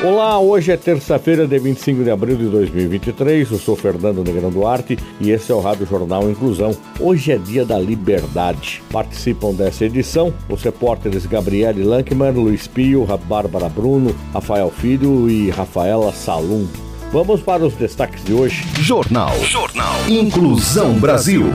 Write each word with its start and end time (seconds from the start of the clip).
Olá, 0.00 0.38
hoje 0.38 0.70
é 0.70 0.76
terça-feira, 0.76 1.44
de 1.44 1.58
25 1.58 2.04
de 2.04 2.10
abril 2.12 2.36
de 2.36 2.46
2023. 2.46 3.50
Eu 3.50 3.58
sou 3.58 3.74
Fernando 3.74 4.22
Negrão 4.22 4.48
Duarte 4.48 4.96
e 5.20 5.32
esse 5.32 5.50
é 5.50 5.54
o 5.54 5.58
Rádio 5.58 5.86
Jornal 5.86 6.30
Inclusão. 6.30 6.70
Hoje 7.00 7.32
é 7.32 7.36
dia 7.36 7.64
da 7.64 7.76
liberdade. 7.80 8.80
Participam 8.92 9.52
dessa 9.52 9.84
edição 9.84 10.32
os 10.48 10.62
repórteres 10.62 11.26
Gabriele 11.26 11.82
Lankman, 11.82 12.30
Luiz 12.30 12.68
Pio, 12.68 13.04
Bárbara 13.28 13.68
Bruno, 13.68 14.14
Rafael 14.32 14.70
Filho 14.70 15.28
e 15.28 15.50
Rafaela 15.50 16.12
Salum. 16.12 16.68
Vamos 17.10 17.40
para 17.40 17.66
os 17.66 17.74
destaques 17.74 18.22
de 18.22 18.32
hoje. 18.32 18.64
Jornal. 18.80 19.36
Jornal. 19.40 20.08
Inclusão 20.08 20.94
Brasil. 21.00 21.46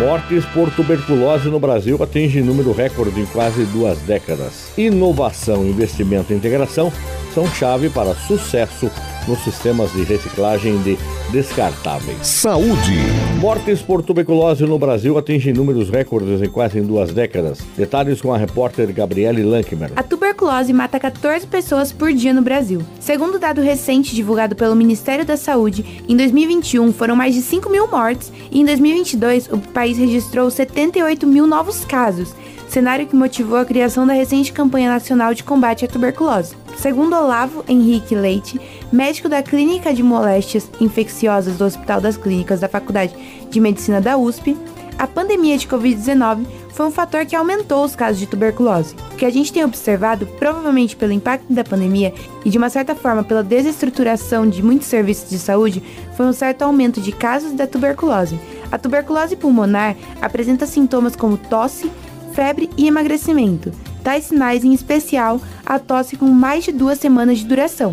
Mortes 0.00 0.44
por 0.46 0.68
tuberculose 0.72 1.48
no 1.48 1.60
Brasil 1.60 2.02
atingem 2.02 2.42
número 2.42 2.72
recorde 2.72 3.20
em 3.20 3.26
quase 3.26 3.64
duas 3.66 3.98
décadas. 4.00 4.72
Inovação, 4.76 5.64
investimento 5.64 6.32
e 6.32 6.36
integração 6.36 6.92
são 7.34 7.46
chave 7.48 7.90
para 7.90 8.14
sucesso 8.14 8.90
nos 9.26 9.38
sistemas 9.40 9.90
de 9.92 10.04
reciclagem 10.04 10.80
de 10.82 10.96
descartáveis. 11.32 12.26
Saúde. 12.26 12.98
Mortes 13.40 13.82
por 13.82 14.02
tuberculose 14.02 14.64
no 14.64 14.78
Brasil 14.78 15.18
atingem 15.18 15.52
números 15.52 15.90
recordes 15.90 16.40
em 16.40 16.48
quase 16.48 16.78
em 16.78 16.82
duas 16.82 17.12
décadas. 17.12 17.58
Detalhes 17.76 18.20
com 18.20 18.32
a 18.32 18.38
repórter 18.38 18.92
Gabriele 18.92 19.42
Lankmer. 19.42 19.90
A 19.96 20.02
tuberculose 20.02 20.72
mata 20.72 21.00
14 21.00 21.46
pessoas 21.46 21.90
por 21.90 22.12
dia 22.12 22.32
no 22.32 22.42
Brasil. 22.42 22.82
Segundo 23.00 23.38
dado 23.38 23.60
recente 23.60 24.14
divulgado 24.14 24.54
pelo 24.54 24.76
Ministério 24.76 25.24
da 25.24 25.36
Saúde, 25.36 26.02
em 26.08 26.16
2021 26.16 26.92
foram 26.92 27.16
mais 27.16 27.34
de 27.34 27.42
5 27.42 27.68
mil 27.68 27.90
mortes 27.90 28.32
e 28.50 28.60
em 28.60 28.64
2022 28.64 29.48
o 29.50 29.58
país 29.58 29.98
registrou 29.98 30.50
78 30.50 31.26
mil 31.26 31.46
novos 31.46 31.84
casos, 31.84 32.34
cenário 32.68 33.06
que 33.06 33.16
motivou 33.16 33.58
a 33.58 33.64
criação 33.64 34.06
da 34.06 34.12
recente 34.12 34.52
campanha 34.52 34.90
nacional 34.90 35.34
de 35.34 35.44
combate 35.44 35.84
à 35.84 35.88
tuberculose. 35.88 36.56
Segundo 36.76 37.16
Olavo 37.16 37.64
Henrique 37.68 38.14
Leite, 38.14 38.60
médico 38.92 39.28
da 39.28 39.42
Clínica 39.42 39.94
de 39.94 40.02
Moléstias 40.02 40.70
Infecciosas 40.80 41.56
do 41.56 41.64
Hospital 41.64 42.00
das 42.00 42.16
Clínicas 42.16 42.60
da 42.60 42.68
Faculdade 42.68 43.14
de 43.48 43.60
Medicina 43.60 44.00
da 44.00 44.16
USP, 44.16 44.56
a 44.98 45.06
pandemia 45.06 45.58
de 45.58 45.66
Covid-19 45.66 46.46
foi 46.70 46.86
um 46.86 46.90
fator 46.90 47.24
que 47.24 47.36
aumentou 47.36 47.84
os 47.84 47.94
casos 47.94 48.18
de 48.18 48.26
tuberculose. 48.26 48.94
O 49.12 49.16
que 49.16 49.24
a 49.24 49.30
gente 49.30 49.52
tem 49.52 49.64
observado, 49.64 50.26
provavelmente 50.26 50.96
pelo 50.96 51.12
impacto 51.12 51.52
da 51.52 51.64
pandemia 51.64 52.12
e 52.44 52.50
de 52.50 52.58
uma 52.58 52.68
certa 52.68 52.94
forma 52.94 53.22
pela 53.22 53.42
desestruturação 53.42 54.48
de 54.48 54.62
muitos 54.62 54.88
serviços 54.88 55.30
de 55.30 55.38
saúde, 55.38 55.82
foi 56.16 56.26
um 56.26 56.32
certo 56.32 56.62
aumento 56.62 57.00
de 57.00 57.12
casos 57.12 57.52
da 57.52 57.66
tuberculose. 57.66 58.38
A 58.72 58.78
tuberculose 58.78 59.36
pulmonar 59.36 59.96
apresenta 60.20 60.66
sintomas 60.66 61.14
como 61.14 61.36
tosse, 61.36 61.90
febre 62.34 62.68
e 62.76 62.86
emagrecimento. 62.86 63.72
Tais 64.02 64.24
sinais, 64.24 64.64
em 64.64 64.74
especial, 64.74 65.40
a 65.64 65.78
tosse 65.78 66.16
com 66.16 66.26
mais 66.26 66.64
de 66.64 66.72
duas 66.72 66.98
semanas 66.98 67.38
de 67.38 67.46
duração. 67.46 67.92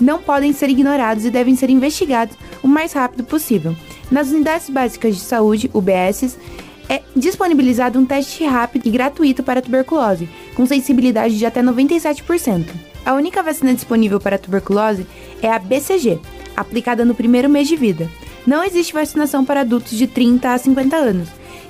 Não 0.00 0.22
podem 0.22 0.52
ser 0.52 0.70
ignorados 0.70 1.24
e 1.24 1.30
devem 1.30 1.56
ser 1.56 1.70
investigados 1.70 2.36
o 2.62 2.68
mais 2.68 2.92
rápido 2.92 3.24
possível. 3.24 3.74
Nas 4.10 4.28
unidades 4.28 4.70
básicas 4.70 5.16
de 5.16 5.22
saúde, 5.22 5.70
UBSs, 5.74 6.38
é 6.88 7.02
disponibilizado 7.16 7.98
um 7.98 8.06
teste 8.06 8.44
rápido 8.44 8.86
e 8.86 8.90
gratuito 8.90 9.42
para 9.42 9.60
tuberculose, 9.60 10.28
com 10.54 10.64
sensibilidade 10.64 11.36
de 11.36 11.44
até 11.44 11.62
97%. 11.62 12.66
A 13.04 13.14
única 13.14 13.42
vacina 13.42 13.74
disponível 13.74 14.20
para 14.20 14.38
tuberculose 14.38 15.06
é 15.42 15.50
a 15.50 15.58
BCG, 15.58 16.20
aplicada 16.56 17.04
no 17.04 17.14
primeiro 17.14 17.48
mês 17.48 17.66
de 17.66 17.76
vida. 17.76 18.08
Não 18.46 18.64
existe 18.64 18.94
vacinação 18.94 19.44
para 19.44 19.60
adultos 19.60 19.96
de 19.96 20.06
30 20.06 20.50
a 20.50 20.58
50 20.58 20.96
anos, 20.96 21.28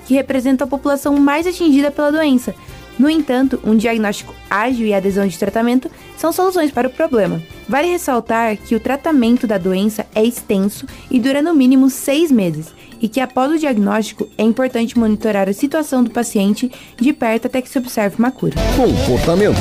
que 0.08 0.14
representam 0.14 0.66
a 0.66 0.70
população 0.70 1.14
mais 1.16 1.46
atingida 1.46 1.90
pela 1.90 2.10
doença, 2.10 2.54
no 2.98 3.08
entanto, 3.08 3.60
um 3.62 3.76
diagnóstico 3.76 4.34
ágil 4.50 4.86
e 4.86 4.92
adesão 4.92 5.26
de 5.26 5.38
tratamento 5.38 5.88
são 6.16 6.32
soluções 6.32 6.72
para 6.72 6.88
o 6.88 6.90
problema. 6.90 7.40
Vale 7.68 7.88
ressaltar 7.88 8.56
que 8.56 8.74
o 8.74 8.80
tratamento 8.80 9.46
da 9.46 9.56
doença 9.56 10.04
é 10.14 10.24
extenso 10.24 10.84
e 11.08 11.20
dura 11.20 11.40
no 11.40 11.54
mínimo 11.54 11.88
seis 11.88 12.32
meses, 12.32 12.74
e 13.00 13.08
que 13.08 13.20
após 13.20 13.52
o 13.52 13.58
diagnóstico 13.58 14.28
é 14.36 14.42
importante 14.42 14.98
monitorar 14.98 15.48
a 15.48 15.52
situação 15.52 16.02
do 16.02 16.10
paciente 16.10 16.72
de 16.96 17.12
perto 17.12 17.46
até 17.46 17.62
que 17.62 17.68
se 17.68 17.78
observe 17.78 18.16
uma 18.18 18.32
cura. 18.32 18.54
Comportamento. 18.74 19.58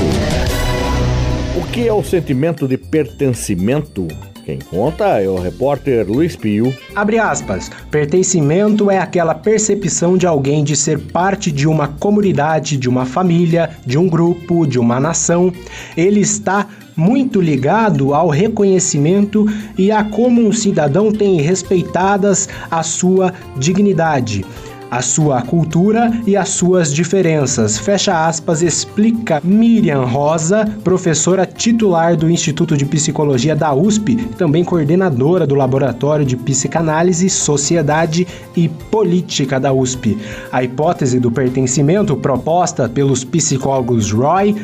O 1.55 1.71
que 1.71 1.87
é 1.87 1.93
o 1.93 2.03
sentimento 2.03 2.67
de 2.67 2.77
pertencimento? 2.77 4.07
Quem 4.47 4.59
conta 4.59 5.03
é 5.21 5.27
o 5.27 5.37
repórter 5.37 6.09
Luiz 6.09 6.33
Pio. 6.37 6.73
Abre 6.95 7.19
aspas. 7.19 7.69
Pertencimento 7.91 8.89
é 8.89 8.97
aquela 8.97 9.35
percepção 9.35 10.15
de 10.15 10.25
alguém 10.25 10.63
de 10.63 10.73
ser 10.73 10.97
parte 10.97 11.51
de 11.51 11.67
uma 11.67 11.89
comunidade, 11.89 12.77
de 12.77 12.87
uma 12.87 13.05
família, 13.05 13.69
de 13.85 13.97
um 13.97 14.07
grupo, 14.07 14.65
de 14.65 14.79
uma 14.79 15.01
nação. 15.01 15.51
Ele 15.97 16.21
está 16.21 16.65
muito 16.95 17.41
ligado 17.41 18.13
ao 18.13 18.29
reconhecimento 18.29 19.45
e 19.77 19.91
a 19.91 20.05
como 20.05 20.41
um 20.41 20.53
cidadão 20.53 21.11
tem 21.11 21.41
respeitadas 21.41 22.47
a 22.71 22.81
sua 22.83 23.33
dignidade 23.57 24.45
a 24.89 25.01
sua 25.01 25.41
cultura 25.41 26.11
e 26.25 26.35
as 26.35 26.49
suas 26.49 26.93
diferenças. 26.93 27.77
Fecha 27.77 28.27
aspas, 28.27 28.61
explica 28.61 29.41
Miriam 29.43 30.05
Rosa, 30.05 30.65
professora 30.83 31.45
titular 31.45 32.15
do 32.15 32.29
Instituto 32.29 32.77
de 32.77 32.85
Psicologia 32.85 33.55
da 33.55 33.73
USP, 33.73 34.15
também 34.37 34.63
coordenadora 34.63 35.45
do 35.45 35.55
Laboratório 35.55 36.25
de 36.25 36.35
Psicanálise, 36.35 37.29
Sociedade 37.29 38.27
e 38.55 38.67
Política 38.67 39.59
da 39.59 39.73
USP. 39.73 40.17
A 40.51 40.63
hipótese 40.63 41.19
do 41.19 41.31
pertencimento 41.31 42.15
proposta 42.15 42.87
pelos 42.87 43.23
psicólogos 43.23 44.11
Roy 44.11 44.55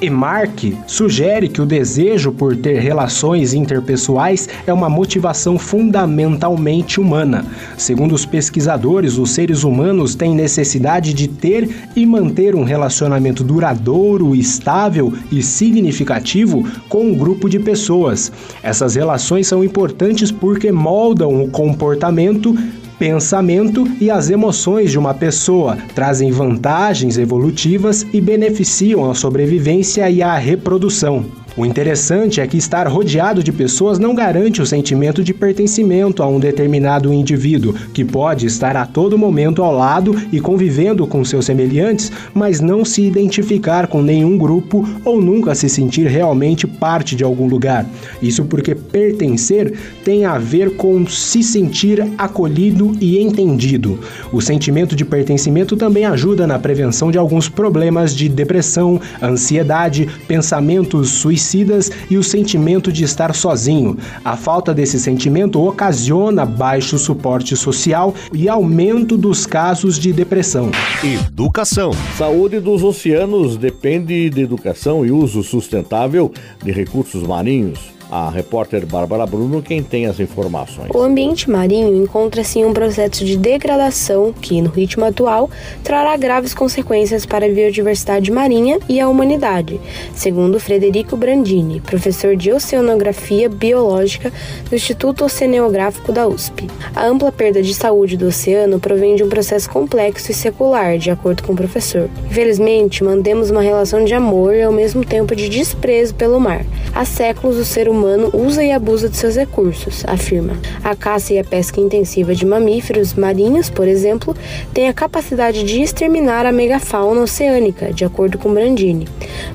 Emark 0.00 0.74
sugere 0.86 1.48
que 1.48 1.60
o 1.60 1.66
desejo 1.66 2.32
por 2.32 2.56
ter 2.56 2.80
relações 2.80 3.52
interpessoais 3.52 4.48
é 4.66 4.72
uma 4.72 4.88
motivação 4.88 5.58
fundamentalmente 5.58 6.98
humana. 6.98 7.44
Segundo 7.76 8.14
os 8.14 8.24
pesquisadores, 8.24 9.18
os 9.18 9.30
seres 9.30 9.62
humanos 9.62 10.14
têm 10.14 10.34
necessidade 10.34 11.12
de 11.12 11.28
ter 11.28 11.68
e 11.94 12.06
manter 12.06 12.54
um 12.54 12.64
relacionamento 12.64 13.44
duradouro, 13.44 14.34
estável 14.34 15.12
e 15.30 15.42
significativo 15.42 16.66
com 16.88 17.04
um 17.04 17.14
grupo 17.14 17.48
de 17.48 17.58
pessoas. 17.58 18.32
Essas 18.62 18.94
relações 18.94 19.46
são 19.46 19.62
importantes 19.62 20.30
porque 20.30 20.72
moldam 20.72 21.42
o 21.42 21.50
comportamento 21.50 22.56
pensamento 23.00 23.88
e 23.98 24.10
as 24.10 24.28
emoções 24.28 24.90
de 24.90 24.98
uma 24.98 25.14
pessoa, 25.14 25.78
trazem 25.94 26.30
vantagens 26.30 27.16
evolutivas 27.16 28.06
e 28.12 28.20
beneficiam 28.20 29.10
a 29.10 29.14
sobrevivência 29.14 30.10
e 30.10 30.22
a 30.22 30.36
reprodução. 30.36 31.24
O 31.56 31.66
interessante 31.66 32.40
é 32.40 32.46
que 32.46 32.56
estar 32.56 32.86
rodeado 32.86 33.42
de 33.42 33.50
pessoas 33.50 33.98
não 33.98 34.14
garante 34.14 34.62
o 34.62 34.66
sentimento 34.66 35.22
de 35.22 35.34
pertencimento 35.34 36.22
a 36.22 36.28
um 36.28 36.38
determinado 36.38 37.12
indivíduo, 37.12 37.74
que 37.92 38.04
pode 38.04 38.46
estar 38.46 38.76
a 38.76 38.86
todo 38.86 39.18
momento 39.18 39.62
ao 39.62 39.74
lado 39.74 40.14
e 40.32 40.40
convivendo 40.40 41.06
com 41.08 41.24
seus 41.24 41.46
semelhantes, 41.46 42.12
mas 42.32 42.60
não 42.60 42.84
se 42.84 43.02
identificar 43.02 43.88
com 43.88 44.00
nenhum 44.00 44.38
grupo 44.38 44.88
ou 45.04 45.20
nunca 45.20 45.54
se 45.54 45.68
sentir 45.68 46.06
realmente 46.06 46.68
parte 46.68 47.16
de 47.16 47.24
algum 47.24 47.48
lugar. 47.48 47.84
Isso 48.22 48.44
porque 48.44 48.74
pertencer 48.74 49.74
tem 50.04 50.24
a 50.24 50.38
ver 50.38 50.76
com 50.76 51.04
se 51.06 51.42
sentir 51.42 52.06
acolhido 52.16 52.96
e 53.00 53.18
entendido. 53.18 53.98
O 54.32 54.40
sentimento 54.40 54.94
de 54.94 55.04
pertencimento 55.04 55.76
também 55.76 56.04
ajuda 56.04 56.46
na 56.46 56.58
prevenção 56.60 57.10
de 57.10 57.18
alguns 57.18 57.48
problemas 57.48 58.14
de 58.14 58.28
depressão, 58.28 59.00
ansiedade, 59.20 60.08
pensamentos 60.28 61.10
suicidas 61.10 61.39
suicidas 61.40 61.90
e 62.10 62.16
o 62.16 62.22
sentimento 62.22 62.92
de 62.92 63.04
estar 63.04 63.34
sozinho. 63.34 63.96
A 64.24 64.36
falta 64.36 64.74
desse 64.74 64.98
sentimento 64.98 65.60
ocasiona 65.60 66.44
baixo 66.44 66.98
suporte 66.98 67.56
social 67.56 68.14
e 68.32 68.48
aumento 68.48 69.16
dos 69.16 69.46
casos 69.46 69.98
de 69.98 70.12
depressão. 70.12 70.70
Educação. 71.02 71.92
Saúde 72.16 72.60
dos 72.60 72.82
oceanos 72.82 73.56
depende 73.56 74.28
de 74.28 74.42
educação 74.42 75.04
e 75.04 75.10
uso 75.10 75.42
sustentável 75.42 76.30
de 76.62 76.70
recursos 76.70 77.22
marinhos. 77.22 77.99
A 78.10 78.28
repórter 78.28 78.84
Bárbara 78.84 79.24
Bruno 79.24 79.62
quem 79.62 79.84
tem 79.84 80.06
as 80.06 80.18
informações. 80.18 80.90
O 80.92 81.00
ambiente 81.00 81.48
marinho 81.48 81.94
encontra-se 82.02 82.58
em 82.58 82.64
um 82.64 82.72
processo 82.72 83.24
de 83.24 83.36
degradação 83.36 84.32
que, 84.32 84.60
no 84.60 84.68
ritmo 84.68 85.04
atual, 85.04 85.48
trará 85.84 86.16
graves 86.16 86.52
consequências 86.52 87.24
para 87.24 87.46
a 87.46 87.48
biodiversidade 87.48 88.32
marinha 88.32 88.80
e 88.88 88.98
a 88.98 89.08
humanidade, 89.08 89.80
segundo 90.12 90.58
Frederico 90.58 91.16
Brandini, 91.16 91.80
professor 91.80 92.34
de 92.34 92.50
Oceanografia 92.50 93.48
Biológica 93.48 94.32
do 94.68 94.74
Instituto 94.74 95.24
Oceanográfico 95.24 96.10
da 96.10 96.26
USP. 96.26 96.66
A 96.96 97.06
ampla 97.06 97.30
perda 97.30 97.62
de 97.62 97.72
saúde 97.72 98.16
do 98.16 98.26
oceano 98.26 98.80
provém 98.80 99.14
de 99.14 99.22
um 99.22 99.28
processo 99.28 99.70
complexo 99.70 100.32
e 100.32 100.34
secular, 100.34 100.98
de 100.98 101.12
acordo 101.12 101.44
com 101.44 101.52
o 101.52 101.56
professor. 101.56 102.10
Infelizmente, 102.28 103.04
mantemos 103.04 103.50
uma 103.50 103.62
relação 103.62 104.04
de 104.04 104.14
amor 104.14 104.52
e 104.52 104.64
ao 104.64 104.72
mesmo 104.72 105.04
tempo 105.04 105.36
de 105.36 105.48
desprezo 105.48 106.12
pelo 106.16 106.40
mar. 106.40 106.64
Há 106.92 107.04
séculos 107.04 107.56
o 107.56 107.64
ser 107.64 107.88
humano 107.88 107.99
usa 108.32 108.64
e 108.64 108.72
abusa 108.72 109.08
de 109.08 109.16
seus 109.16 109.36
recursos, 109.36 110.04
afirma. 110.06 110.54
A 110.82 110.94
caça 110.94 111.34
e 111.34 111.38
a 111.38 111.44
pesca 111.44 111.80
intensiva 111.80 112.34
de 112.34 112.46
mamíferos 112.46 113.14
marinhos, 113.14 113.68
por 113.68 113.86
exemplo, 113.86 114.36
tem 114.72 114.88
a 114.88 114.92
capacidade 114.92 115.64
de 115.64 115.82
exterminar 115.82 116.46
a 116.46 116.52
megafauna 116.52 117.22
oceânica, 117.22 117.92
de 117.92 118.04
acordo 118.04 118.38
com 118.38 118.52
Brandini. 118.52 119.08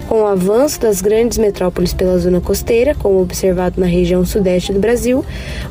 Com 0.07 0.21
o 0.21 0.25
avanço 0.25 0.79
das 0.79 1.01
grandes 1.01 1.37
metrópoles 1.37 1.93
pela 1.93 2.17
zona 2.17 2.41
costeira, 2.41 2.95
como 2.95 3.21
observado 3.21 3.79
na 3.79 3.87
região 3.87 4.25
sudeste 4.25 4.73
do 4.73 4.79
Brasil, 4.79 5.25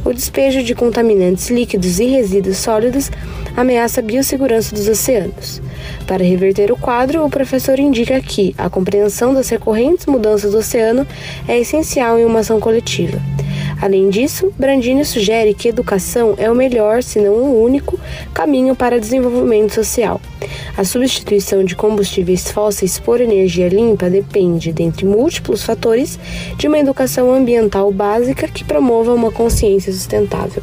o 0.05 0.12
despejo 0.12 0.62
de 0.62 0.75
contaminantes 0.75 1.50
líquidos 1.50 1.99
e 1.99 2.06
resíduos 2.06 2.59
sólidos 2.59 3.11
ameaça 3.56 4.01
a 4.01 4.03
biossegurança 4.03 4.75
dos 4.75 4.89
oceanos. 4.89 5.62
Para 6.06 6.25
reverter 6.25 6.73
o 6.73 6.77
quadro, 6.77 7.25
o 7.25 7.31
professor 7.31 7.79
indica 7.79 8.21
que 8.21 8.55
a 8.59 8.69
compreensão 8.69 9.33
das 9.35 9.49
recorrentes 9.49 10.06
mudanças 10.06 10.53
do 10.53 10.59
oceano 10.59 11.06
é 11.49 11.59
essencial 11.59 12.19
em 12.19 12.25
uma 12.25 12.41
ação 12.41 12.61
coletiva. 12.61 13.21
Além 13.81 14.09
disso, 14.09 14.53
Brandini 14.59 15.05
sugere 15.05 15.53
que 15.53 15.69
educação 15.69 16.35
é 16.39 16.51
o 16.51 16.55
melhor, 16.55 17.03
se 17.03 17.19
não 17.19 17.35
o 17.35 17.62
único, 17.62 17.99
caminho 18.33 18.75
para 18.75 19.01
desenvolvimento 19.01 19.75
social. 19.75 20.21
A 20.77 20.85
substituição 20.85 21.65
de 21.65 21.77
combustíveis 21.77 22.50
fósseis 22.50 22.99
por 22.99 23.21
energia 23.21 23.69
limpa 23.69 24.09
depende, 24.09 24.73
dentre 24.73 25.05
múltiplos 25.05 25.62
fatores, 25.62 26.19
de 26.57 26.69
uma 26.69 26.79
educação 26.79 27.33
ambiental 27.33 27.91
básica 27.93 28.49
que 28.49 28.65
promova 28.65 29.12
uma 29.12 29.31
consciência 29.31 29.93
sustentável. 29.93 30.62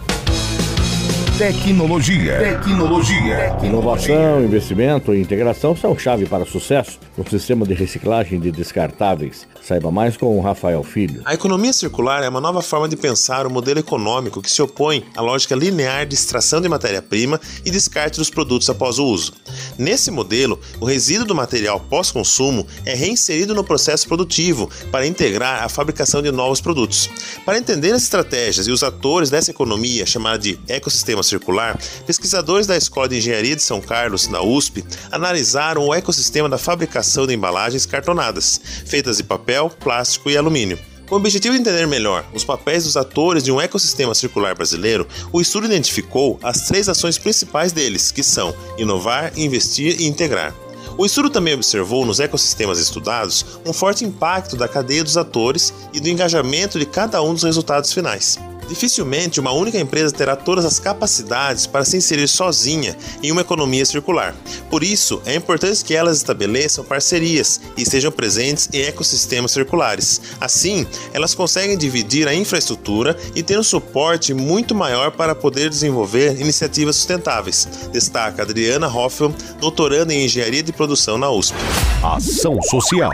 Tecnologia. 1.42 2.38
Tecnologia. 2.38 3.58
Inovação, 3.64 4.44
investimento 4.44 5.12
e 5.12 5.20
integração 5.20 5.76
são 5.76 5.98
chave 5.98 6.28
para 6.28 6.44
o 6.44 6.46
sucesso 6.46 7.00
no 7.18 7.28
sistema 7.28 7.66
de 7.66 7.74
reciclagem 7.74 8.40
de 8.40 8.52
descartáveis. 8.52 9.48
Saiba 9.60 9.92
mais 9.92 10.16
com 10.16 10.38
o 10.38 10.40
Rafael 10.40 10.84
Filho. 10.84 11.24
A 11.26 11.34
economia 11.34 11.74
circular 11.74 12.22
é 12.24 12.30
uma 12.30 12.40
nova 12.40 12.62
forma 12.62 12.88
de 12.88 12.96
pensar 12.96 13.48
o 13.48 13.50
modelo 13.50 13.80
econômico 13.80 14.40
que 14.40 14.52
se 14.52 14.62
opõe 14.62 15.04
à 15.18 15.22
lógica 15.22 15.56
linear 15.56 16.06
de 16.06 16.14
extração 16.14 16.62
de 16.62 16.70
matéria-prima 16.70 17.42
e 17.66 17.72
descarte 17.72 18.20
dos 18.20 18.30
produtos 18.30 18.70
após 18.70 19.00
o 19.00 19.06
uso. 19.06 19.34
Nesse 19.80 20.12
modelo, 20.12 20.60
o 20.80 20.86
resíduo 20.86 21.26
do 21.26 21.34
material 21.34 21.80
pós-consumo 21.80 22.68
é 22.86 22.94
reinserido 22.94 23.56
no 23.56 23.64
processo 23.64 24.08
produtivo 24.08 24.70
para 24.92 25.08
integrar 25.08 25.64
a 25.64 25.70
fabricação 25.70 26.22
de 26.22 26.32
novos 26.32 26.62
produtos. 26.62 27.10
Para 27.44 27.58
entender 27.58 27.94
as 27.94 28.04
estratégias 28.04 28.68
e 28.68 28.72
os 28.72 28.84
atores 28.84 29.32
dessa 29.32 29.50
economia 29.50 30.06
chamada 30.06 30.38
de 30.38 30.60
ecossistema 30.68 31.24
circular, 31.32 31.80
pesquisadores 32.06 32.68
da 32.68 32.78
Escola 32.78 33.10
de 33.10 33.18
Engenharia 33.18 33.56
de 33.56 33.64
São 33.64 33.82
Carlos, 33.82 34.28
na 34.28 34.42
USP, 34.42 34.84
analisaram 35.12 35.88
o 35.88 35.94
ecossistema 35.94 36.48
da 36.48 36.58
fabricação 36.58 37.26
de 37.26 37.34
embalagens 37.34 37.86
cartonadas, 37.86 38.62
feitas 38.86 39.18
de 39.18 39.24
papel 39.24 39.70
plástico 39.70 40.30
e 40.30 40.38
alumínio. 40.38 40.78
Com 41.08 41.16
o 41.16 41.18
objetivo 41.18 41.54
de 41.54 41.60
entender 41.60 41.86
melhor 41.88 42.26
os 42.34 42.46
papéis 42.46 42.86
dos 42.86 42.96
atores 42.96 43.44
de 43.44 43.52
um 43.52 43.60
ecossistema 43.60 44.16
circular 44.16 44.56
brasileiro, 44.56 45.06
o 45.34 45.42
estudo 45.42 45.66
identificou 45.66 46.40
as 46.42 46.68
três 46.68 46.88
ações 46.88 47.18
principais 47.18 47.74
deles, 47.74 48.12
que 48.12 48.24
são 48.24 48.56
inovar, 48.78 49.34
investir 49.38 50.00
e 50.00 50.08
integrar. 50.08 50.56
O 50.98 51.06
estudo 51.06 51.30
também 51.30 51.54
observou 51.54 52.06
nos 52.06 52.20
ecossistemas 52.20 52.80
estudados 52.80 53.46
um 53.66 53.74
forte 53.74 54.06
impacto 54.06 54.56
da 54.56 54.68
cadeia 54.68 55.04
dos 55.04 55.18
atores 55.18 55.74
e 55.94 56.00
do 56.00 56.08
engajamento 56.08 56.80
de 56.80 56.86
cada 56.86 57.22
um 57.22 57.34
dos 57.34 57.44
resultados 57.44 57.92
finais. 57.92 58.40
Dificilmente 58.72 59.38
uma 59.38 59.52
única 59.52 59.78
empresa 59.78 60.16
terá 60.16 60.34
todas 60.34 60.64
as 60.64 60.80
capacidades 60.80 61.68
para 61.68 61.84
se 61.84 61.98
inserir 61.98 62.30
sozinha 62.30 62.96
em 63.22 63.30
uma 63.30 63.42
economia 63.42 63.86
circular. 63.86 64.34
Por 64.70 64.82
isso, 64.82 65.22
é 65.26 65.36
importante 65.36 65.84
que 65.84 65.94
elas 65.94 66.16
estabeleçam 66.16 66.86
parcerias 66.86 67.60
e 67.76 67.82
estejam 67.82 68.14
presentes 68.14 68.70
em 68.72 68.80
ecossistemas 68.84 69.52
circulares. 69.52 70.22
Assim, 70.40 70.88
elas 71.12 71.36
conseguem 71.36 71.78
dividir 71.78 72.30
a 72.30 72.34
infraestrutura 72.34 73.18
e 73.36 73.44
ter 73.44 73.60
um 73.60 73.64
suporte 73.64 74.34
muito 74.34 74.74
maior 74.74 75.12
para 75.12 75.36
poder 75.36 75.70
desenvolver 75.70 76.40
iniciativas 76.40 76.96
sustentáveis, 76.96 77.68
destaca 77.92 78.42
Adriana 78.42 78.88
Hoffel, 78.88 79.36
doutoranda 79.60 80.14
em 80.14 80.24
Engenharia 80.24 80.64
de 80.64 80.72
Produção 80.72 81.18
na 81.18 81.30
USP. 81.30 81.58
Ação 82.02 82.62
Social. 82.62 83.12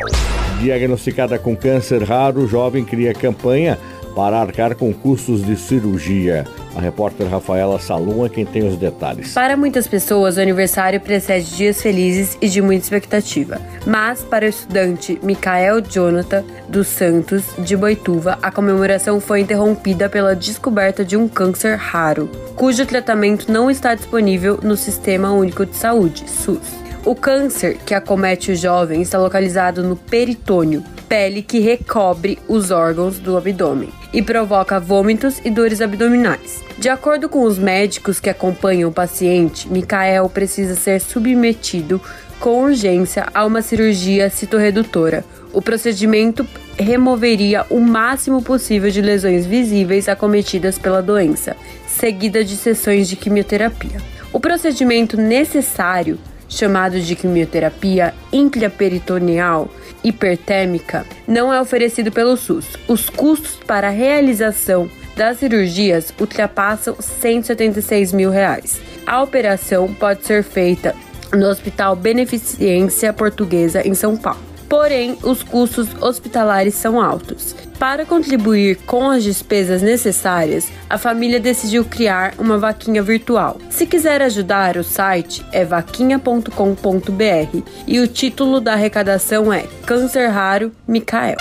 Diagnosticada 0.62 1.40
com 1.40 1.56
câncer 1.56 2.04
raro, 2.04 2.48
jovem 2.48 2.86
cria 2.86 3.14
campanha 3.14 3.80
para 4.18 4.40
arcar 4.40 4.74
com 4.74 4.92
custos 4.92 5.46
de 5.46 5.56
cirurgia. 5.56 6.44
A 6.76 6.82
repórter 6.82 7.28
Rafaela 7.28 7.80
Salum 7.80 8.26
é 8.26 8.30
quem 8.30 8.48
tem 8.48 8.68
os 8.68 8.76
detalhes. 8.76 9.32
Para 9.32 9.56
muitas 9.56 9.88
pessoas, 9.88 10.38
o 10.38 10.42
aniversário 10.42 11.00
precede 11.00 11.56
dias 11.56 11.80
felizes 11.80 12.36
e 12.42 12.50
de 12.50 12.60
muita 12.60 12.84
expectativa. 12.84 13.62
Mas, 13.86 14.24
para 14.24 14.48
o 14.48 14.50
estudante 14.50 15.20
Micael 15.22 15.82
Jonathan 15.82 16.44
dos 16.68 16.88
Santos, 16.88 17.44
de 17.60 17.78
Boituva, 17.78 18.40
a 18.42 18.50
comemoração 18.50 19.22
foi 19.22 19.42
interrompida 19.42 20.10
pela 20.10 20.36
descoberta 20.36 21.06
de 21.06 21.16
um 21.16 21.28
câncer 21.28 21.76
raro, 21.76 22.28
cujo 22.56 22.88
tratamento 22.88 23.52
não 23.52 23.70
está 23.70 23.94
disponível 23.94 24.60
no 24.64 24.76
Sistema 24.76 25.32
Único 25.32 25.64
de 25.64 25.76
Saúde, 25.76 26.28
SUS. 26.28 26.58
O 27.06 27.14
câncer 27.14 27.78
que 27.86 27.94
acomete 27.94 28.52
o 28.52 28.56
jovem 28.56 29.00
está 29.00 29.20
localizado 29.20 29.84
no 29.84 29.96
peritônio, 29.96 30.84
pele 31.08 31.44
que 31.44 31.60
recobre 31.60 32.40
os 32.48 32.72
órgãos 32.72 33.20
do 33.20 33.38
abdômen 33.38 33.97
e 34.14 34.22
provoca 34.22 34.80
vômitos 34.80 35.42
e 35.44 35.50
dores 35.50 35.82
abdominais. 35.82 36.64
De 36.78 36.90
acordo 36.90 37.28
com 37.28 37.44
os 37.44 37.58
médicos 37.58 38.20
que 38.20 38.30
acompanham 38.30 38.90
o 38.90 38.94
paciente, 38.94 39.68
Mikael 39.68 40.30
precisa 40.30 40.76
ser 40.76 41.02
submetido 41.02 42.02
com 42.40 42.64
urgência 42.64 43.28
a 43.34 43.46
uma 43.46 43.62
cirurgia 43.62 44.30
citorredutora. 44.30 45.26
O 45.52 45.62
procedimento 45.62 46.46
removeria 46.78 47.66
o 47.70 47.80
máximo 47.80 48.42
possível 48.42 48.92
de 48.92 49.02
lesões 49.02 49.46
visíveis 49.46 50.08
acometidas 50.08 50.78
pela 50.78 51.02
doença, 51.02 51.56
seguida 51.88 52.44
de 52.44 52.56
sessões 52.56 53.10
de 53.10 53.16
quimioterapia. 53.16 54.00
O 54.32 54.40
procedimento 54.40 55.18
necessário, 55.18 56.20
chamado 56.48 57.00
de 57.00 57.16
quimioterapia 57.16 58.14
intraperitoneal, 58.32 59.70
hipertérmica 60.04 61.06
não 61.28 61.54
é 61.54 61.62
oferecido 61.62 62.12
pelo 62.12 62.38
SUS. 62.38 62.66
Os 62.88 63.10
custos 63.10 63.56
para 63.66 63.88
a 63.88 63.92
realização 63.92 64.90
das 65.16 65.40
cirurgias 65.40 66.14
ultrapassam 66.20 66.96
176 67.00 68.14
mil 68.14 68.30
reais. 68.30 68.80
A 69.06 69.22
operação 69.22 69.94
pode 69.94 70.26
ser 70.26 70.44
feita 70.44 70.96
no 71.34 71.48
Hospital 71.48 71.96
Beneficência 71.96 73.12
Portuguesa 73.12 73.86
em 73.86 73.94
São 73.94 74.16
Paulo. 74.16 74.47
Porém, 74.70 75.18
os 75.24 75.44
custos 75.44 75.88
hospitalares 76.02 76.76
são 76.76 77.02
altos. 77.02 77.56
Para 77.80 78.06
contribuir 78.06 78.78
com 78.86 79.10
as 79.10 79.24
despesas 79.24 79.82
necessárias, 79.82 80.68
a 80.90 80.98
família 80.98 81.40
decidiu 81.40 81.86
criar 81.86 82.34
uma 82.40 82.58
vaquinha 82.58 83.04
virtual. 83.04 83.58
Se 83.70 83.86
quiser 83.86 84.22
ajudar, 84.22 84.78
o 84.78 84.84
site 84.84 85.46
é 85.52 85.64
vaquinha.com.br 85.64 87.62
e 87.86 88.00
o 88.00 88.08
título 88.08 88.60
da 88.60 88.74
arrecadação 88.74 89.54
é 89.54 89.66
Câncer 89.86 90.30
Raro 90.30 90.72
Micael. 90.88 91.38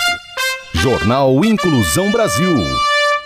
Jornal 0.73 1.43
Inclusão 1.43 2.11
Brasil. 2.11 2.55